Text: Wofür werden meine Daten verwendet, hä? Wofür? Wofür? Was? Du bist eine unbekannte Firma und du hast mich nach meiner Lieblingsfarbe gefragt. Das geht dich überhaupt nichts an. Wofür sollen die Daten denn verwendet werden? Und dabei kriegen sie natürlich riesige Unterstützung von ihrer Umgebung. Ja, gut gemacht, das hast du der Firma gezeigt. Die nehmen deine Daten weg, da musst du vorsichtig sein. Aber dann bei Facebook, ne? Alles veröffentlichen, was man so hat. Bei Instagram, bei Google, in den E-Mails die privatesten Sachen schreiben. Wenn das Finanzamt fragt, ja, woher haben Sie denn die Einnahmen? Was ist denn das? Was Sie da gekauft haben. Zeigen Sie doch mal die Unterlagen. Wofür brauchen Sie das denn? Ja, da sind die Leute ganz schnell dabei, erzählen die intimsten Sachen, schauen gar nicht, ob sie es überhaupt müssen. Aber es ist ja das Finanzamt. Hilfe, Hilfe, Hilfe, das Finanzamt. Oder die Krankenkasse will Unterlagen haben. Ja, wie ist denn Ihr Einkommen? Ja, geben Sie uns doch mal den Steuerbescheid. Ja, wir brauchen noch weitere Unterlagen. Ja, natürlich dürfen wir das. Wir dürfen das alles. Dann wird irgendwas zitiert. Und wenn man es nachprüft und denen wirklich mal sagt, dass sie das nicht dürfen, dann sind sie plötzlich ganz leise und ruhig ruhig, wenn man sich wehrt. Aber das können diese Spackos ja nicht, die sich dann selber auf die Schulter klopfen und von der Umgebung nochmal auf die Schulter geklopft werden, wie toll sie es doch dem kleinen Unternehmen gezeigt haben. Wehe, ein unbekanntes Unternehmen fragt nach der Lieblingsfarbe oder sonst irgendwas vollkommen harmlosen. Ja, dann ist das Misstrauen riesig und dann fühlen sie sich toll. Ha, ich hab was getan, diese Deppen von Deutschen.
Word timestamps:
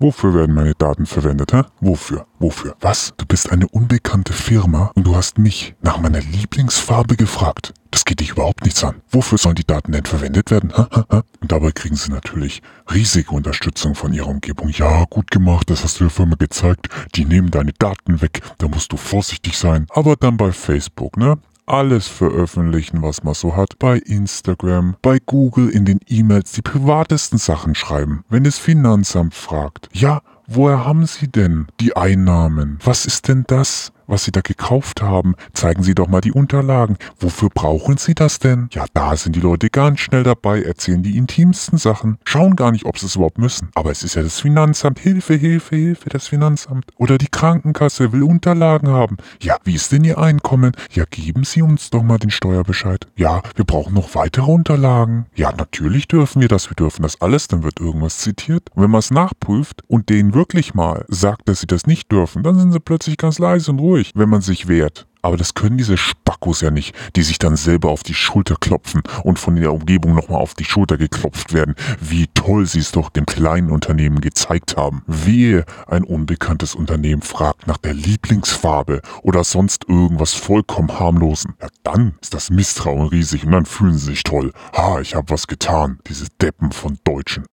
Wofür 0.00 0.32
werden 0.32 0.54
meine 0.54 0.74
Daten 0.74 1.06
verwendet, 1.06 1.52
hä? 1.52 1.62
Wofür? 1.80 2.24
Wofür? 2.38 2.76
Was? 2.80 3.14
Du 3.16 3.26
bist 3.26 3.50
eine 3.50 3.66
unbekannte 3.66 4.32
Firma 4.32 4.92
und 4.94 5.04
du 5.04 5.16
hast 5.16 5.38
mich 5.38 5.74
nach 5.82 5.98
meiner 5.98 6.20
Lieblingsfarbe 6.20 7.16
gefragt. 7.16 7.74
Das 7.90 8.04
geht 8.04 8.20
dich 8.20 8.30
überhaupt 8.30 8.64
nichts 8.64 8.84
an. 8.84 9.02
Wofür 9.10 9.38
sollen 9.38 9.56
die 9.56 9.66
Daten 9.66 9.90
denn 9.90 10.04
verwendet 10.04 10.52
werden? 10.52 10.70
Und 10.70 11.50
dabei 11.50 11.72
kriegen 11.72 11.96
sie 11.96 12.12
natürlich 12.12 12.62
riesige 12.94 13.32
Unterstützung 13.32 13.96
von 13.96 14.12
ihrer 14.12 14.28
Umgebung. 14.28 14.68
Ja, 14.68 15.04
gut 15.10 15.32
gemacht, 15.32 15.68
das 15.68 15.82
hast 15.82 15.98
du 15.98 16.04
der 16.04 16.10
Firma 16.10 16.36
gezeigt. 16.38 16.88
Die 17.16 17.24
nehmen 17.24 17.50
deine 17.50 17.72
Daten 17.72 18.22
weg, 18.22 18.42
da 18.58 18.68
musst 18.68 18.92
du 18.92 18.96
vorsichtig 18.96 19.58
sein. 19.58 19.86
Aber 19.90 20.14
dann 20.14 20.36
bei 20.36 20.52
Facebook, 20.52 21.16
ne? 21.16 21.38
Alles 21.68 22.08
veröffentlichen, 22.08 23.02
was 23.02 23.22
man 23.22 23.34
so 23.34 23.56
hat. 23.56 23.78
Bei 23.78 23.98
Instagram, 23.98 24.96
bei 25.02 25.18
Google, 25.24 25.68
in 25.68 25.84
den 25.84 26.00
E-Mails 26.08 26.52
die 26.52 26.62
privatesten 26.62 27.38
Sachen 27.38 27.74
schreiben. 27.74 28.24
Wenn 28.28 28.44
das 28.44 28.58
Finanzamt 28.58 29.34
fragt, 29.34 29.88
ja, 29.92 30.22
woher 30.46 30.84
haben 30.84 31.06
Sie 31.06 31.28
denn 31.28 31.66
die 31.80 31.96
Einnahmen? 31.96 32.78
Was 32.84 33.06
ist 33.06 33.28
denn 33.28 33.44
das? 33.46 33.92
Was 34.08 34.24
Sie 34.24 34.32
da 34.32 34.40
gekauft 34.40 35.02
haben. 35.02 35.36
Zeigen 35.52 35.82
Sie 35.82 35.94
doch 35.94 36.08
mal 36.08 36.20
die 36.20 36.32
Unterlagen. 36.32 36.96
Wofür 37.20 37.50
brauchen 37.50 37.98
Sie 37.98 38.14
das 38.14 38.38
denn? 38.38 38.68
Ja, 38.72 38.86
da 38.94 39.16
sind 39.16 39.36
die 39.36 39.40
Leute 39.40 39.70
ganz 39.70 40.00
schnell 40.00 40.24
dabei, 40.24 40.62
erzählen 40.62 41.02
die 41.02 41.16
intimsten 41.16 41.78
Sachen, 41.78 42.18
schauen 42.24 42.56
gar 42.56 42.72
nicht, 42.72 42.86
ob 42.86 42.98
sie 42.98 43.06
es 43.06 43.14
überhaupt 43.14 43.38
müssen. 43.38 43.68
Aber 43.74 43.90
es 43.90 44.02
ist 44.02 44.14
ja 44.14 44.22
das 44.22 44.40
Finanzamt. 44.40 44.98
Hilfe, 44.98 45.34
Hilfe, 45.34 45.76
Hilfe, 45.76 46.08
das 46.08 46.26
Finanzamt. 46.26 46.86
Oder 46.96 47.18
die 47.18 47.28
Krankenkasse 47.28 48.12
will 48.12 48.22
Unterlagen 48.22 48.88
haben. 48.88 49.18
Ja, 49.40 49.56
wie 49.64 49.74
ist 49.74 49.92
denn 49.92 50.04
Ihr 50.04 50.18
Einkommen? 50.18 50.72
Ja, 50.90 51.04
geben 51.10 51.44
Sie 51.44 51.62
uns 51.62 51.90
doch 51.90 52.02
mal 52.02 52.18
den 52.18 52.30
Steuerbescheid. 52.30 53.06
Ja, 53.16 53.42
wir 53.54 53.64
brauchen 53.64 53.94
noch 53.94 54.14
weitere 54.14 54.50
Unterlagen. 54.50 55.26
Ja, 55.34 55.52
natürlich 55.52 56.08
dürfen 56.08 56.40
wir 56.40 56.48
das. 56.48 56.70
Wir 56.70 56.76
dürfen 56.76 57.02
das 57.02 57.20
alles. 57.20 57.48
Dann 57.48 57.62
wird 57.62 57.80
irgendwas 57.80 58.18
zitiert. 58.18 58.70
Und 58.74 58.82
wenn 58.82 58.90
man 58.90 59.00
es 59.00 59.10
nachprüft 59.10 59.82
und 59.86 60.08
denen 60.08 60.34
wirklich 60.34 60.74
mal 60.74 61.04
sagt, 61.08 61.48
dass 61.48 61.60
sie 61.60 61.66
das 61.66 61.86
nicht 61.86 62.10
dürfen, 62.10 62.42
dann 62.42 62.58
sind 62.58 62.72
sie 62.72 62.80
plötzlich 62.80 63.18
ganz 63.18 63.38
leise 63.38 63.70
und 63.70 63.78
ruhig 63.78 63.97
ruhig, 63.98 64.12
wenn 64.14 64.28
man 64.28 64.40
sich 64.40 64.68
wehrt. 64.68 65.06
Aber 65.20 65.36
das 65.36 65.54
können 65.54 65.76
diese 65.76 65.96
Spackos 65.96 66.60
ja 66.60 66.70
nicht, 66.70 66.94
die 67.16 67.22
sich 67.22 67.38
dann 67.38 67.56
selber 67.56 67.90
auf 67.90 68.04
die 68.04 68.14
Schulter 68.14 68.54
klopfen 68.54 69.02
und 69.24 69.40
von 69.40 69.56
der 69.56 69.72
Umgebung 69.72 70.14
nochmal 70.14 70.40
auf 70.40 70.54
die 70.54 70.64
Schulter 70.64 70.96
geklopft 70.96 71.52
werden, 71.52 71.74
wie 72.00 72.28
toll 72.34 72.66
sie 72.66 72.78
es 72.78 72.92
doch 72.92 73.10
dem 73.10 73.26
kleinen 73.26 73.70
Unternehmen 73.70 74.20
gezeigt 74.20 74.76
haben. 74.76 75.02
Wehe, 75.08 75.64
ein 75.88 76.04
unbekanntes 76.04 76.76
Unternehmen 76.76 77.22
fragt 77.22 77.66
nach 77.66 77.78
der 77.78 77.94
Lieblingsfarbe 77.94 79.02
oder 79.22 79.42
sonst 79.42 79.88
irgendwas 79.88 80.34
vollkommen 80.34 81.00
harmlosen. 81.00 81.54
Ja, 81.60 81.66
dann 81.82 82.14
ist 82.22 82.32
das 82.32 82.50
Misstrauen 82.50 83.08
riesig 83.08 83.44
und 83.44 83.50
dann 83.50 83.66
fühlen 83.66 83.98
sie 83.98 84.06
sich 84.06 84.22
toll. 84.22 84.52
Ha, 84.76 85.00
ich 85.00 85.16
hab 85.16 85.30
was 85.30 85.48
getan, 85.48 85.98
diese 86.06 86.26
Deppen 86.40 86.70
von 86.70 86.96
Deutschen. 87.02 87.44